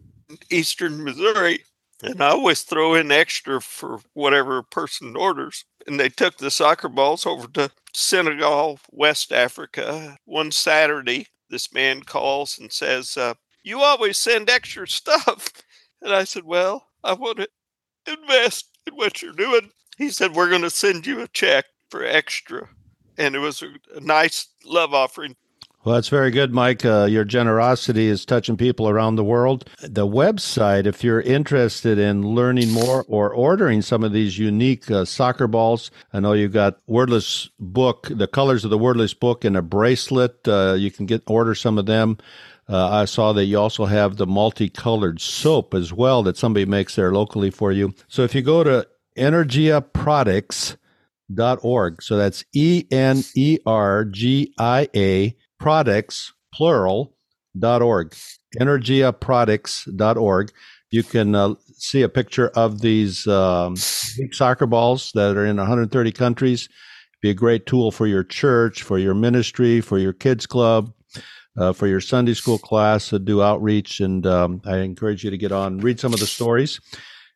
eastern 0.51 1.05
Missouri. 1.05 1.65
And 2.03 2.21
I 2.21 2.31
always 2.31 2.63
throw 2.63 2.95
in 2.95 3.13
extra 3.13 3.61
for 3.61 4.01
whatever 4.15 4.63
person 4.63 5.17
orders. 5.17 5.65
And 5.87 6.01
they 6.01 6.09
took 6.09 6.37
the 6.37 6.51
soccer 6.51 6.89
balls 6.89 7.27
over 7.27 7.47
to 7.49 7.71
Senegal, 7.95 8.81
West 8.91 9.33
Africa. 9.33 10.17
One 10.25 10.51
Saturday, 10.51 11.29
this 11.49 11.73
man 11.73 12.03
calls 12.03 12.59
and 12.59 12.73
says, 12.73 13.17
uh, 13.17 13.35
You 13.63 13.81
always 13.81 14.19
send 14.19 14.51
extra 14.51 14.89
stuff. 14.89 15.49
And 16.01 16.13
I 16.13 16.25
said, 16.25 16.43
Well, 16.43 16.89
I 17.05 17.13
want 17.13 17.39
to 17.39 17.49
invest 18.09 18.69
in 18.89 18.95
what 18.95 19.23
you're 19.23 19.33
doing. 19.33 19.71
He 19.97 20.11
said, 20.11 20.35
We're 20.35 20.51
going 20.51 20.63
to 20.63 20.71
send 20.71 21.07
you 21.07 21.21
a 21.21 21.29
check 21.29 21.67
for 21.89 22.05
extra. 22.05 22.69
And 23.19 23.35
it 23.35 23.41
was 23.41 23.63
a, 23.63 24.01
nice 24.01 24.49
love 24.65 24.95
offering 24.95 25.37
well, 25.85 25.97
that's 25.97 26.09
very 26.09 26.31
good, 26.31 26.55
Mike. 26.55 26.85
Uh, 26.85 27.07
your 27.11 27.25
generosity 27.25 28.07
is 28.07 28.25
touching 28.25 28.57
people 28.57 28.89
around 28.89 29.17
the 29.17 29.25
world. 29.25 29.69
The 29.81 30.07
website, 30.07 30.87
if 30.87 31.03
you're 31.03 31.21
interested 31.21 31.99
in 31.99 32.23
learning 32.37 32.71
more 32.71 33.05
or 33.09 33.35
ordering 33.35 33.83
some 33.83 34.05
of 34.05 34.13
these 34.13 34.39
unique 34.39 34.89
uh, 34.89 35.05
soccer 35.05 35.49
balls, 35.49 35.91
I 36.13 36.21
know 36.21 36.35
you've 36.35 36.53
got 36.53 36.79
Wordless 36.87 37.51
book, 37.59 38.07
the 38.09 38.29
colors 38.29 38.63
of 38.63 38.71
the 38.71 38.79
Wordless 38.79 39.13
book, 39.13 39.45
and 39.45 39.57
a 39.57 39.63
bracelet. 39.63 40.47
Uh, 40.47 40.75
you 40.75 40.93
can 40.93 41.05
get 41.05 41.25
order 41.27 41.53
some 41.57 41.79
of 41.79 41.87
them. 41.87 42.19
Uh, 42.69 42.89
I 42.89 43.05
saw 43.05 43.33
that 43.33 43.47
you 43.47 43.59
also 43.59 43.87
have 43.87 44.19
the 44.19 44.27
multicolored 44.27 45.21
soap 45.21 45.75
as 45.75 45.93
well 45.93 46.23
that 46.23 46.37
somebody 46.37 46.65
makes 46.65 46.95
there 46.95 47.13
locally 47.13 47.51
for 47.51 47.73
you. 47.73 47.93
So 48.07 48.23
if 48.23 48.37
you 48.37 48.43
go 48.43 48.63
to 48.63 48.87
energiaproducts.org, 51.35 52.03
so 52.03 52.17
that's 52.17 52.45
E 52.55 52.85
N 52.91 53.23
E 53.35 53.59
R 53.67 54.05
G 54.05 54.55
I 54.59 54.89
A 54.95 55.37
products, 55.59 56.33
plural, 56.53 57.17
dot 57.59 57.83
org, 57.83 58.15
dot 58.59 60.17
org. 60.17 60.53
You 60.91 61.03
can 61.03 61.35
uh, 61.35 61.55
see 61.75 62.03
a 62.03 62.09
picture 62.09 62.49
of 62.49 62.81
these 62.81 63.27
um, 63.27 63.77
soccer 63.77 64.67
balls 64.67 65.11
that 65.15 65.37
are 65.37 65.47
in 65.47 65.57
130 65.57 66.13
countries. 66.13 66.69
Be 67.23 67.31
a 67.31 67.35
great 67.35 67.67
tool 67.67 67.91
for 67.91 68.07
your 68.07 68.25
church, 68.25 68.83
for 68.83 68.99
your 68.99 69.15
ministry, 69.15 69.81
for 69.81 69.99
your 69.99 70.13
kids 70.13 70.47
club, 70.47 70.93
uh, 71.57 71.73
for 71.73 71.87
your 71.87 72.01
Sunday 72.01 72.35
school 72.35 72.59
class 72.59 73.09
to 73.09 73.19
do 73.19 73.43
outreach. 73.43 74.01
And 74.01 74.27
um, 74.27 74.61
I 74.67 74.79
encourage 74.79 75.25
you 75.25 75.31
to 75.31 75.39
get 75.39 75.53
on, 75.53 75.79
read 75.79 76.01
some 76.01 76.13
of 76.13 76.21
the 76.21 76.27
stories. 76.27 76.81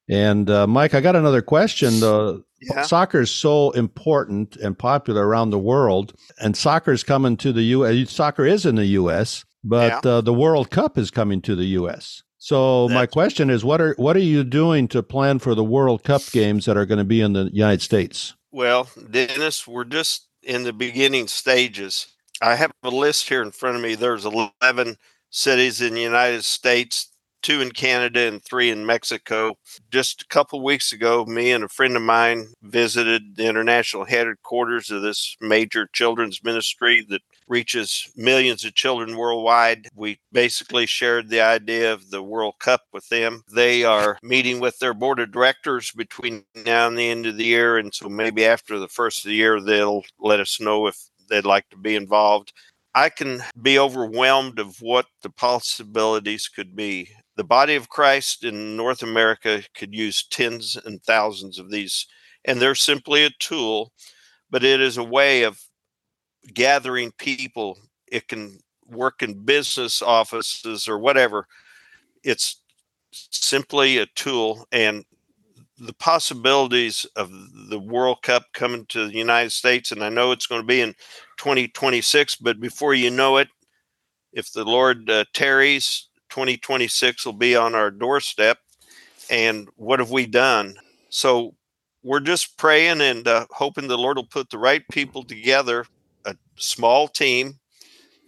And 0.08 0.50
uh, 0.50 0.66
Mike, 0.66 0.94
I 0.94 1.00
got 1.00 1.16
another 1.16 1.42
question. 1.42 2.02
Uh, 2.02 2.38
yeah. 2.60 2.82
Soccer 2.82 3.20
is 3.20 3.30
so 3.30 3.70
important 3.72 4.56
and 4.56 4.78
popular 4.78 5.26
around 5.26 5.50
the 5.50 5.58
world, 5.58 6.14
and 6.40 6.56
soccer 6.56 6.92
is 6.92 7.02
coming 7.02 7.36
to 7.38 7.52
the 7.52 7.62
U.S. 7.62 8.10
Soccer 8.10 8.46
is 8.46 8.64
in 8.64 8.76
the 8.76 8.86
U.S., 8.86 9.44
but 9.62 10.04
yeah. 10.04 10.10
uh, 10.10 10.20
the 10.20 10.32
World 10.32 10.70
Cup 10.70 10.96
is 10.96 11.10
coming 11.10 11.42
to 11.42 11.54
the 11.54 11.64
U.S. 11.64 12.22
So 12.38 12.86
That's 12.88 12.94
my 12.94 13.06
question 13.06 13.50
is, 13.50 13.64
what 13.64 13.80
are 13.80 13.94
what 13.98 14.16
are 14.16 14.20
you 14.20 14.44
doing 14.44 14.88
to 14.88 15.02
plan 15.02 15.38
for 15.38 15.54
the 15.54 15.64
World 15.64 16.04
Cup 16.04 16.22
games 16.32 16.64
that 16.66 16.76
are 16.76 16.86
going 16.86 16.98
to 16.98 17.04
be 17.04 17.20
in 17.20 17.32
the 17.32 17.50
United 17.52 17.82
States? 17.82 18.34
Well, 18.52 18.88
Dennis, 19.10 19.66
we're 19.66 19.84
just 19.84 20.28
in 20.42 20.62
the 20.62 20.72
beginning 20.72 21.26
stages. 21.26 22.06
I 22.40 22.54
have 22.54 22.70
a 22.82 22.90
list 22.90 23.28
here 23.28 23.42
in 23.42 23.50
front 23.50 23.76
of 23.76 23.82
me. 23.82 23.94
There's 23.94 24.24
11 24.24 24.96
cities 25.30 25.80
in 25.80 25.94
the 25.94 26.00
United 26.00 26.44
States 26.44 27.10
two 27.42 27.60
in 27.60 27.70
Canada 27.70 28.20
and 28.20 28.44
three 28.44 28.70
in 28.70 28.84
Mexico. 28.84 29.54
Just 29.90 30.22
a 30.22 30.26
couple 30.26 30.62
weeks 30.62 30.92
ago, 30.92 31.24
me 31.24 31.52
and 31.52 31.64
a 31.64 31.68
friend 31.68 31.96
of 31.96 32.02
mine 32.02 32.48
visited 32.62 33.36
the 33.36 33.46
international 33.46 34.04
headquarters 34.04 34.90
of 34.90 35.02
this 35.02 35.36
major 35.40 35.88
children's 35.92 36.42
ministry 36.42 37.06
that 37.08 37.22
reaches 37.48 38.10
millions 38.16 38.64
of 38.64 38.74
children 38.74 39.16
worldwide. 39.16 39.88
We 39.94 40.18
basically 40.32 40.86
shared 40.86 41.28
the 41.28 41.40
idea 41.40 41.92
of 41.92 42.10
the 42.10 42.22
World 42.22 42.54
Cup 42.58 42.82
with 42.92 43.08
them. 43.08 43.42
They 43.54 43.84
are 43.84 44.18
meeting 44.22 44.60
with 44.60 44.78
their 44.78 44.94
board 44.94 45.20
of 45.20 45.30
directors 45.30 45.92
between 45.92 46.44
now 46.54 46.88
and 46.88 46.98
the 46.98 47.08
end 47.08 47.26
of 47.26 47.36
the 47.36 47.44
year. 47.44 47.78
And 47.78 47.94
so 47.94 48.08
maybe 48.08 48.44
after 48.44 48.78
the 48.78 48.88
first 48.88 49.24
of 49.24 49.28
the 49.28 49.36
year, 49.36 49.60
they'll 49.60 50.02
let 50.18 50.40
us 50.40 50.60
know 50.60 50.86
if 50.86 50.98
they'd 51.28 51.44
like 51.44 51.68
to 51.70 51.76
be 51.76 51.94
involved. 51.94 52.52
I 52.94 53.10
can 53.10 53.42
be 53.60 53.78
overwhelmed 53.78 54.58
of 54.58 54.76
what 54.80 55.06
the 55.22 55.30
possibilities 55.30 56.48
could 56.48 56.74
be 56.74 57.10
the 57.36 57.44
body 57.44 57.74
of 57.74 57.88
Christ 57.88 58.44
in 58.44 58.76
North 58.76 59.02
America 59.02 59.62
could 59.74 59.94
use 59.94 60.26
tens 60.26 60.76
and 60.84 61.02
thousands 61.02 61.58
of 61.58 61.70
these, 61.70 62.06
and 62.44 62.60
they're 62.60 62.74
simply 62.74 63.24
a 63.24 63.30
tool, 63.38 63.92
but 64.50 64.64
it 64.64 64.80
is 64.80 64.96
a 64.96 65.04
way 65.04 65.42
of 65.42 65.60
gathering 66.54 67.12
people. 67.18 67.78
It 68.06 68.28
can 68.28 68.58
work 68.86 69.22
in 69.22 69.44
business 69.44 70.02
offices 70.02 70.88
or 70.88 70.98
whatever. 70.98 71.46
It's 72.24 72.60
simply 73.12 73.98
a 73.98 74.06
tool, 74.14 74.66
and 74.72 75.04
the 75.78 75.94
possibilities 75.94 77.04
of 77.16 77.30
the 77.68 77.78
World 77.78 78.22
Cup 78.22 78.44
coming 78.54 78.86
to 78.86 79.06
the 79.06 79.14
United 79.14 79.52
States, 79.52 79.92
and 79.92 80.02
I 80.02 80.08
know 80.08 80.32
it's 80.32 80.46
going 80.46 80.62
to 80.62 80.66
be 80.66 80.80
in 80.80 80.94
2026, 81.38 82.36
but 82.36 82.60
before 82.60 82.94
you 82.94 83.10
know 83.10 83.36
it, 83.36 83.48
if 84.32 84.52
the 84.52 84.64
Lord 84.64 85.08
uh, 85.10 85.24
tarries, 85.34 86.08
2026 86.36 87.24
will 87.24 87.32
be 87.32 87.56
on 87.56 87.74
our 87.74 87.90
doorstep. 87.90 88.58
And 89.30 89.70
what 89.76 90.00
have 90.00 90.10
we 90.10 90.26
done? 90.26 90.76
So 91.08 91.54
we're 92.02 92.20
just 92.20 92.58
praying 92.58 93.00
and 93.00 93.26
uh, 93.26 93.46
hoping 93.50 93.88
the 93.88 93.96
Lord 93.96 94.18
will 94.18 94.26
put 94.26 94.50
the 94.50 94.58
right 94.58 94.86
people 94.90 95.24
together, 95.24 95.86
a 96.26 96.36
small 96.56 97.08
team 97.08 97.58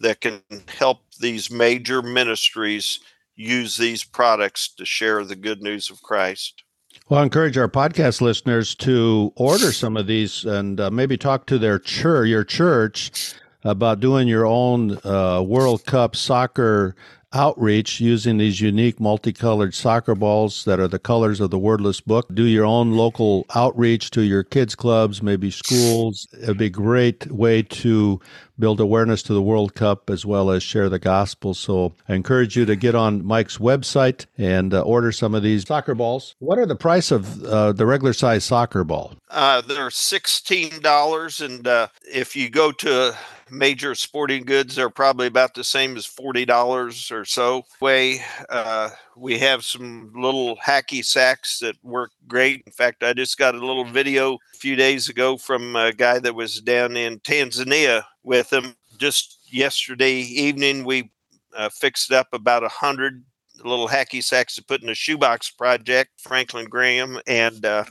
that 0.00 0.22
can 0.22 0.40
help 0.78 1.00
these 1.20 1.50
major 1.50 2.00
ministries 2.00 3.00
use 3.36 3.76
these 3.76 4.04
products 4.04 4.70
to 4.76 4.86
share 4.86 5.22
the 5.22 5.36
good 5.36 5.60
news 5.60 5.90
of 5.90 6.00
Christ. 6.02 6.62
Well, 7.10 7.20
I 7.20 7.24
encourage 7.24 7.58
our 7.58 7.68
podcast 7.68 8.22
listeners 8.22 8.74
to 8.76 9.34
order 9.36 9.70
some 9.70 9.98
of 9.98 10.06
these 10.06 10.46
and 10.46 10.80
uh, 10.80 10.90
maybe 10.90 11.18
talk 11.18 11.44
to 11.46 11.58
their 11.58 11.78
church, 11.78 12.28
your 12.28 12.44
church, 12.44 13.34
about 13.64 14.00
doing 14.00 14.28
your 14.28 14.46
own 14.46 14.98
uh, 15.04 15.42
World 15.42 15.84
Cup 15.84 16.16
soccer 16.16 16.96
outreach 17.32 18.00
using 18.00 18.38
these 18.38 18.60
unique 18.60 18.98
multicolored 18.98 19.74
soccer 19.74 20.14
balls 20.14 20.64
that 20.64 20.80
are 20.80 20.88
the 20.88 20.98
colors 20.98 21.40
of 21.40 21.50
the 21.50 21.58
wordless 21.58 22.00
book. 22.00 22.26
Do 22.32 22.44
your 22.44 22.64
own 22.64 22.92
local 22.92 23.46
outreach 23.54 24.10
to 24.12 24.22
your 24.22 24.42
kids 24.42 24.74
clubs, 24.74 25.22
maybe 25.22 25.50
schools. 25.50 26.26
It'd 26.40 26.58
be 26.58 26.66
a 26.66 26.70
great 26.70 27.26
way 27.30 27.62
to 27.62 28.20
build 28.58 28.80
awareness 28.80 29.22
to 29.24 29.34
the 29.34 29.42
World 29.42 29.74
Cup 29.74 30.10
as 30.10 30.26
well 30.26 30.50
as 30.50 30.62
share 30.62 30.88
the 30.88 30.98
gospel. 30.98 31.54
So 31.54 31.94
I 32.08 32.14
encourage 32.14 32.56
you 32.56 32.64
to 32.64 32.76
get 32.76 32.94
on 32.94 33.24
Mike's 33.24 33.58
website 33.58 34.26
and 34.36 34.74
uh, 34.74 34.80
order 34.80 35.12
some 35.12 35.34
of 35.34 35.42
these 35.42 35.66
soccer 35.66 35.94
balls. 35.94 36.34
What 36.38 36.58
are 36.58 36.66
the 36.66 36.76
price 36.76 37.10
of 37.10 37.44
uh, 37.44 37.72
the 37.72 37.86
regular 37.86 38.12
size 38.12 38.44
soccer 38.44 38.84
ball? 38.84 39.14
Uh, 39.30 39.60
they're 39.60 39.88
$16. 39.88 41.44
And 41.44 41.68
uh, 41.68 41.88
if 42.04 42.34
you 42.34 42.50
go 42.50 42.72
to 42.72 43.16
major 43.50 43.94
sporting 43.94 44.44
goods 44.44 44.76
they're 44.76 44.90
probably 44.90 45.26
about 45.26 45.54
the 45.54 45.64
same 45.64 45.96
as 45.96 46.06
$40 46.06 47.12
or 47.12 47.24
so. 47.24 47.64
Way 47.80 48.20
uh, 48.48 48.90
we 49.16 49.38
have 49.38 49.64
some 49.64 50.12
little 50.14 50.56
hacky 50.56 51.04
sacks 51.04 51.58
that 51.60 51.76
work 51.82 52.10
great. 52.26 52.62
In 52.66 52.72
fact 52.72 53.02
i 53.02 53.12
just 53.12 53.38
got 53.38 53.54
a 53.54 53.66
little 53.66 53.84
video 53.84 54.34
a 54.34 54.58
few 54.58 54.76
days 54.76 55.08
ago 55.08 55.36
from 55.36 55.76
a 55.76 55.92
guy 55.92 56.18
that 56.18 56.34
was 56.34 56.60
down 56.60 56.96
in 56.96 57.20
tanzania 57.20 58.04
with 58.22 58.52
him. 58.52 58.74
Just 58.98 59.38
yesterday 59.52 60.14
evening 60.14 60.84
we 60.84 61.10
uh, 61.56 61.68
fixed 61.68 62.12
up 62.12 62.28
about 62.32 62.64
a 62.64 62.68
hundred 62.68 63.24
little 63.64 63.88
hacky 63.88 64.22
sacks 64.22 64.54
to 64.54 64.64
put 64.64 64.82
in 64.82 64.88
a 64.88 64.94
shoebox 64.94 65.50
project 65.50 66.10
franklin 66.20 66.66
graham 66.66 67.20
and 67.26 67.64
uh, 67.64 67.84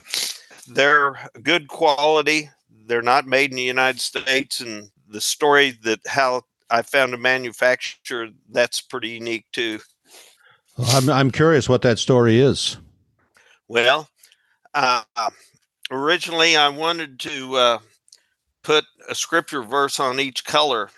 they're 0.68 1.30
good 1.44 1.68
quality. 1.68 2.50
They're 2.86 3.02
not 3.02 3.28
made 3.28 3.52
in 3.52 3.58
the 3.58 3.64
united 3.64 4.00
states 4.00 4.60
and 4.60 4.90
the 5.10 5.22
story 5.22 5.72
that 5.84 6.00
how 6.06 6.44
I 6.70 6.82
found 6.82 7.14
a 7.14 7.18
manufacturer 7.18 8.30
that's 8.50 8.82
pretty 8.82 9.10
unique 9.10 9.46
too. 9.52 9.80
I'm 10.78 11.10
I'm 11.10 11.32
curious 11.32 11.68
what 11.68 11.82
that 11.84 12.00
story 12.00 12.40
is. 12.40 12.78
Well, 13.68 14.10
uh, 14.74 15.04
originally 15.92 16.56
I 16.56 16.70
wanted 16.70 17.20
to 17.22 17.56
uh, 17.56 17.80
put 18.64 18.86
a 19.10 19.16
scripture 19.16 19.64
verse 19.64 20.00
on 20.00 20.20
each 20.20 20.46
color. 20.46 20.90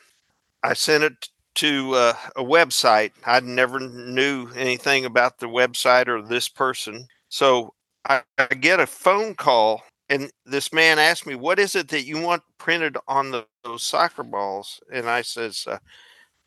I 0.64 0.74
sent 0.74 1.04
it 1.04 1.30
to 1.56 1.94
uh, 1.94 2.14
a 2.36 2.44
website. 2.44 3.12
I 3.26 3.40
never 3.40 3.80
knew 3.80 4.50
anything 4.56 5.06
about 5.06 5.40
the 5.40 5.48
website 5.48 6.08
or 6.08 6.22
this 6.22 6.48
person, 6.48 7.08
so 7.30 7.74
I, 8.08 8.22
I 8.38 8.48
get 8.48 8.80
a 8.80 8.88
phone 8.88 9.36
call 9.36 9.84
And 10.10 10.32
this 10.46 10.74
man 10.74 11.00
asked 11.00 11.28
me, 11.28 11.36
"What 11.36 11.60
is 11.60 11.76
it 11.76 11.90
that 11.90 12.06
you 12.06 12.20
want 12.22 12.44
printed 12.58 12.98
on 13.08 13.32
the, 13.32 13.46
those 13.64 13.84
soccer 13.84 14.24
balls?" 14.24 14.80
And 14.92 15.10
I 15.10 15.22
says, 15.22 15.66
uh, 15.68 15.80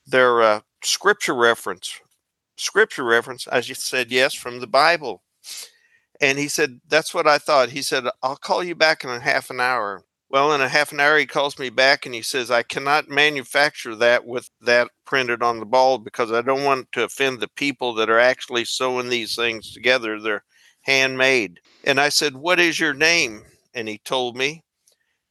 "They're 0.07 0.43
uh, 0.43 0.61
scripture 0.83 1.35
reference. 1.35 2.01
Scripture 2.57 3.05
reference." 3.05 3.49
I 3.49 3.61
just 3.61 3.87
said, 3.87 4.11
"Yes, 4.11 4.35
from 4.35 4.61
the 4.61 4.67
Bible." 4.67 5.23
And 6.21 6.39
he 6.39 6.49
said, 6.49 6.81
"That's 6.89 7.15
what 7.15 7.27
I 7.27 7.39
thought." 7.39 7.71
He 7.71 7.83
said, 7.83 8.05
"I'll 8.23 8.37
call 8.37 8.65
you 8.65 8.75
back 8.75 9.05
in 9.05 9.11
a 9.11 9.21
half 9.21 9.51
an 9.51 9.61
hour." 9.61 10.05
Well, 10.33 10.55
in 10.55 10.63
a 10.63 10.69
half 10.69 10.93
an 10.93 11.01
hour, 11.01 11.19
he 11.19 11.27
calls 11.27 11.59
me 11.59 11.69
back 11.69 12.07
and 12.07 12.15
he 12.15 12.23
says, 12.23 12.51
I 12.51 12.63
cannot 12.63 13.11
manufacture 13.11 13.95
that 13.97 14.25
with 14.25 14.49
that 14.63 14.89
printed 15.05 15.43
on 15.43 15.61
the 15.61 15.67
ball 15.67 15.99
because 15.99 16.33
I 16.33 16.41
don't 16.41 16.65
want 16.65 16.91
to 16.93 17.05
offend 17.05 17.41
the 17.41 17.49
people 17.49 17.93
that 17.97 18.09
are 18.09 18.19
actually 18.19 18.65
sewing 18.65 19.11
these 19.11 19.37
things 19.37 19.75
together. 19.75 20.19
They're 20.19 20.43
handmade. 20.83 21.61
And 21.85 22.01
I 22.01 22.09
said, 22.09 22.35
What 22.35 22.59
is 22.61 22.81
your 22.81 22.95
name? 22.95 23.43
And 23.75 23.89
he 23.89 23.99
told 23.99 24.37
me. 24.37 24.63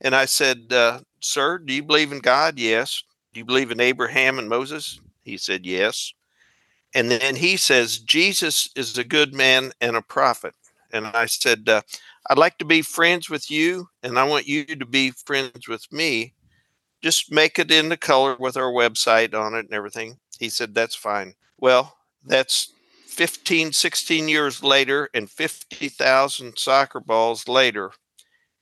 And 0.02 0.16
I 0.16 0.26
said, 0.26 0.72
uh, 0.72 1.00
Sir, 1.20 1.60
do 1.60 1.74
you 1.74 1.84
believe 1.84 2.12
in 2.12 2.20
God? 2.20 2.58
Yes. 2.58 3.04
Do 3.34 3.40
you 3.40 3.46
believe 3.46 3.72
in 3.72 3.80
Abraham 3.80 4.40
and 4.40 4.50
Moses? 4.50 5.00
He 5.24 5.38
said, 5.38 5.66
Yes. 5.66 6.14
And 6.94 7.10
then 7.10 7.36
he 7.36 7.56
says, 7.56 8.00
Jesus 8.00 8.70
is 8.76 8.98
a 8.98 9.04
good 9.04 9.34
man 9.34 9.72
and 9.80 9.96
a 9.96 10.02
prophet. 10.02 10.54
And 10.92 11.08
I 11.08 11.26
said, 11.26 11.70
uh, 11.70 11.82
I'd 12.30 12.38
like 12.38 12.58
to 12.58 12.66
be 12.66 12.82
friends 12.82 13.30
with 13.30 13.50
you, 13.50 13.88
and 14.04 14.20
I 14.20 14.24
want 14.26 14.48
you 14.48 14.66
to 14.66 14.86
be 14.86 15.12
friends 15.12 15.68
with 15.68 15.90
me. 15.92 16.34
Just 17.02 17.32
make 17.32 17.58
it 17.58 17.72
in 17.72 17.90
the 17.90 17.98
color 17.98 18.36
with 18.40 18.58
our 18.58 18.72
website 18.72 19.34
on 19.34 19.56
it 19.56 19.66
and 19.66 19.74
everything. 19.74 20.18
He 20.38 20.50
said, 20.50 20.76
That's 20.76 20.96
fine. 20.96 21.34
Well, 21.58 21.96
that's 22.26 22.74
15, 23.08 23.72
16 23.72 24.30
years 24.30 24.62
later, 24.62 25.10
and 25.14 25.30
50,000 25.30 26.58
soccer 26.58 27.00
balls 27.00 27.48
later. 27.48 27.92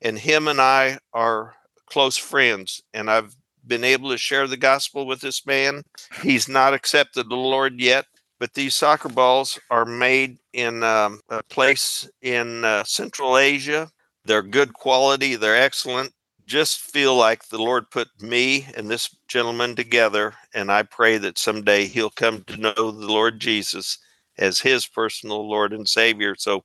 And 0.01 0.17
him 0.17 0.47
and 0.47 0.61
I 0.61 0.99
are 1.13 1.55
close 1.87 2.17
friends, 2.17 2.81
and 2.93 3.09
I've 3.09 3.35
been 3.65 3.83
able 3.83 4.09
to 4.09 4.17
share 4.17 4.47
the 4.47 4.57
gospel 4.57 5.05
with 5.05 5.21
this 5.21 5.45
man. 5.45 5.83
He's 6.23 6.47
not 6.47 6.73
accepted 6.73 7.29
the 7.29 7.35
Lord 7.35 7.79
yet, 7.79 8.05
but 8.39 8.53
these 8.53 8.75
soccer 8.75 9.09
balls 9.09 9.59
are 9.69 9.85
made 9.85 10.37
in 10.53 10.83
um, 10.83 11.19
a 11.29 11.43
place 11.43 12.09
in 12.21 12.63
uh, 12.63 12.83
Central 12.83 13.37
Asia. 13.37 13.89
They're 14.25 14.41
good 14.41 14.73
quality, 14.73 15.35
they're 15.35 15.61
excellent. 15.61 16.13
Just 16.45 16.79
feel 16.79 17.15
like 17.15 17.47
the 17.49 17.61
Lord 17.61 17.91
put 17.91 18.07
me 18.21 18.67
and 18.75 18.89
this 18.89 19.15
gentleman 19.27 19.75
together, 19.75 20.33
and 20.53 20.71
I 20.71 20.83
pray 20.83 21.17
that 21.19 21.37
someday 21.37 21.85
he'll 21.85 22.09
come 22.09 22.43
to 22.45 22.57
know 22.57 22.73
the 22.73 23.05
Lord 23.07 23.39
Jesus 23.39 23.99
as 24.37 24.59
his 24.59 24.87
personal 24.87 25.47
Lord 25.47 25.73
and 25.73 25.87
Savior. 25.87 26.35
So 26.37 26.63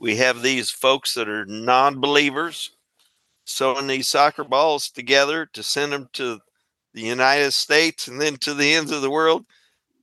we 0.00 0.16
have 0.16 0.42
these 0.42 0.70
folks 0.70 1.14
that 1.14 1.28
are 1.28 1.44
non 1.44 2.00
believers 2.00 2.70
sewing 3.44 3.86
these 3.86 4.08
soccer 4.08 4.44
balls 4.44 4.88
together 4.88 5.46
to 5.52 5.62
send 5.62 5.92
them 5.92 6.08
to 6.14 6.40
the 6.94 7.02
United 7.02 7.52
States 7.52 8.08
and 8.08 8.20
then 8.20 8.36
to 8.38 8.54
the 8.54 8.74
ends 8.74 8.90
of 8.90 9.02
the 9.02 9.10
world 9.10 9.44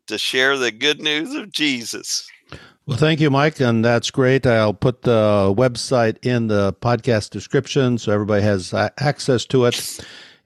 to 0.06 0.18
share 0.18 0.58
the 0.58 0.72
good 0.72 1.02
news 1.02 1.34
of 1.34 1.52
Jesus. 1.52 2.30
Well, 2.86 2.98
thank 2.98 3.20
you, 3.20 3.30
Mike, 3.30 3.60
and 3.60 3.84
that's 3.84 4.10
great. 4.12 4.48
I'll 4.48 4.74
put 4.74 5.02
the 5.02 5.54
website 5.58 6.26
in 6.26 6.48
the 6.48 6.72
podcast 6.74 7.32
description 7.32 7.98
so 7.98 8.14
everybody 8.14 8.44
has 8.44 8.74
access 8.74 9.46
to 9.48 9.66
it. 9.66 10.00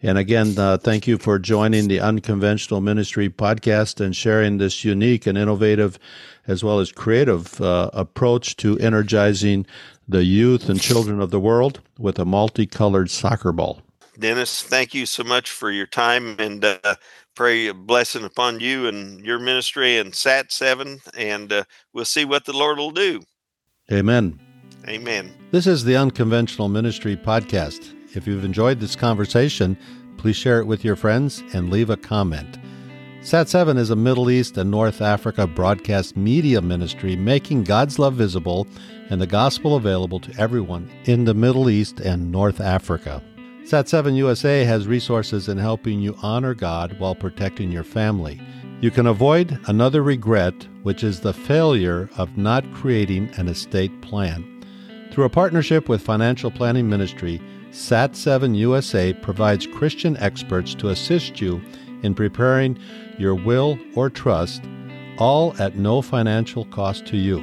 And 0.04 0.18
again, 0.18 0.58
uh, 0.58 0.78
thank 0.78 1.06
you 1.06 1.20
for 1.20 1.38
joining 1.38 1.88
the 1.88 2.00
Unconventional 2.00 2.82
Ministry 2.82 3.30
podcast 3.30 4.04
and 4.04 4.16
sharing 4.16 4.58
this 4.58 4.84
unique 4.84 5.28
and 5.28 5.38
innovative, 5.38 6.00
as 6.48 6.64
well 6.64 6.80
as 6.80 6.92
creative 6.92 7.62
uh, 7.62 7.92
approach 7.94 8.56
to 8.58 8.80
energizing 8.80 9.68
the 10.08 10.24
youth 10.24 10.70
and 10.70 10.82
children 10.82 11.22
of 11.22 11.30
the 11.30 11.40
world 11.40 11.82
with 12.00 12.18
a 12.18 12.26
multicolored 12.26 13.12
soccer 13.12 13.52
ball. 13.52 13.82
Dennis, 14.18 14.64
thank 14.64 14.96
you 14.96 15.06
so 15.06 15.24
much 15.24 15.52
for 15.52 15.72
your 15.72 15.86
time 15.86 16.36
and 16.40 16.66
uh, 16.66 16.96
pray 17.36 17.68
a 17.68 17.74
blessing 17.74 18.24
upon 18.24 18.60
you 18.60 18.88
and 18.88 19.24
your 19.24 19.38
ministry 19.38 20.00
and 20.00 20.16
SAT 20.16 20.52
7, 20.52 21.00
and 21.16 21.54
uh, 21.54 21.64
we'll 21.94 22.06
see 22.06 22.26
what 22.26 22.46
the 22.46 22.54
Lord 22.54 22.80
will 22.80 22.92
do. 22.92 23.22
Amen. 23.92 24.40
Amen. 24.88 25.32
This 25.52 25.68
is 25.68 25.84
the 25.84 25.96
Unconventional 25.96 26.70
Ministry 26.70 27.16
Podcast. 27.16 27.94
If 28.14 28.28
you've 28.28 28.44
enjoyed 28.44 28.80
this 28.80 28.96
conversation, 28.96 29.78
please 30.22 30.36
share 30.36 30.60
it 30.60 30.68
with 30.68 30.86
your 30.86 30.96
friends 30.96 31.44
and 31.52 31.72
leave 31.72 31.90
a 31.90 31.98
comment. 31.98 32.60
SAT 33.22 33.50
7 33.50 33.78
is 33.78 33.90
a 33.90 33.96
Middle 33.96 34.30
East 34.30 34.56
and 34.56 34.70
North 34.70 35.02
Africa 35.02 35.48
broadcast 35.48 36.16
media 36.16 36.62
ministry 36.62 37.16
making 37.16 37.64
God's 37.64 37.98
love 37.98 38.14
visible 38.14 38.68
and 39.10 39.20
the 39.20 39.26
gospel 39.26 39.76
available 39.76 40.20
to 40.20 40.40
everyone 40.40 40.92
in 41.06 41.26
the 41.26 41.34
Middle 41.34 41.72
East 41.72 42.00
and 42.00 42.32
North 42.32 42.62
Africa. 42.62 43.24
SAT7 43.64 44.16
USA 44.16 44.64
has 44.64 44.88
resources 44.88 45.50
in 45.50 45.58
helping 45.58 46.00
you 46.00 46.16
honor 46.22 46.54
God 46.54 47.00
while 47.00 47.16
protecting 47.16 47.72
your 47.72 47.84
family. 47.84 48.40
You 48.80 48.92
can 48.92 49.08
avoid 49.08 49.60
another 49.66 50.04
regret, 50.04 50.68
which 50.84 51.04
is 51.04 51.20
the 51.20 51.34
failure 51.34 52.12
of 52.16 52.38
not 52.38 52.72
creating 52.76 53.32
an 53.38 53.48
estate 53.48 54.02
plan. 54.04 54.64
Through 55.12 55.26
a 55.26 55.30
partnership 55.30 55.90
with 55.90 56.02
Financial 56.04 56.52
Planning 56.52 56.88
Ministry, 56.88 57.42
SAT7 57.72 58.56
USA 58.58 59.14
provides 59.14 59.68
Christian 59.68 60.18
experts 60.18 60.76
to 60.76 60.90
assist 60.90 61.42
you 61.42 61.62
in 62.04 62.14
preparing 62.16 62.78
your 63.18 63.36
will 63.36 63.80
or 63.96 64.10
trust, 64.10 64.62
all 65.18 65.56
at 65.60 65.76
no 65.78 66.02
financial 66.02 66.66
cost 66.66 67.06
to 67.08 67.18
you. 67.18 67.42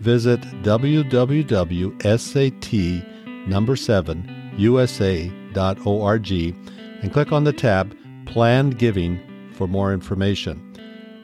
Visit 0.00 0.40
www.sat 0.62 1.92
number 3.48 3.76
7 3.76 4.54
USA 4.56 5.30
sat7.org 5.52 6.30
and 7.02 7.12
click 7.12 7.32
on 7.32 7.44
the 7.44 7.52
tab 7.52 7.96
Planned 8.26 8.78
Giving 8.78 9.20
for 9.54 9.66
more 9.66 9.92
information. 9.92 10.66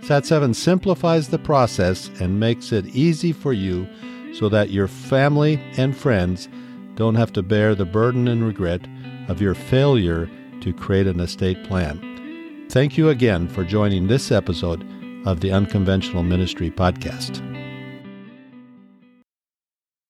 SAT7 0.03 0.55
simplifies 0.55 1.29
the 1.29 1.39
process 1.39 2.11
and 2.21 2.39
makes 2.41 2.73
it 2.73 2.87
easy 2.87 3.33
for 3.33 3.53
you 3.53 3.89
so 4.35 4.49
that 4.49 4.71
your 4.71 4.89
family 4.89 5.61
and 5.77 5.97
friends 5.97 6.49
don't 6.97 7.15
have 7.15 7.33
to 7.35 7.43
bear 7.43 7.75
the 7.75 7.85
burden 7.85 8.27
and 8.27 8.45
regret 8.45 8.81
of 9.29 9.41
your 9.41 9.55
failure 9.55 10.29
to 10.61 10.73
create 10.73 11.07
an 11.07 11.21
estate 11.21 11.63
plan. 11.65 12.67
Thank 12.71 12.99
you 12.99 13.11
again 13.11 13.49
for 13.49 13.63
joining 13.63 14.09
this 14.09 14.33
episode 14.33 14.85
of 15.27 15.41
the 15.41 15.53
Unconventional 15.53 16.23
Ministry 16.23 16.71
Podcast. 16.71 17.56